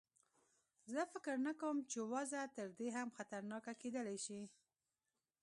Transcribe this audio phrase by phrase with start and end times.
[0.93, 4.41] زه فکر نه کوم چې وضع تر دې هم خطرناکه کېدلای شي.